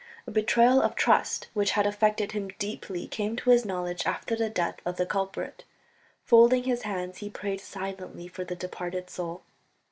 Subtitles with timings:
[0.25, 4.49] A betrayal of trust which had affected him deeply came to his knowledge after the
[4.49, 5.63] death of the culprit.
[6.23, 9.43] Folding his hands he prayed silently for the departed soul.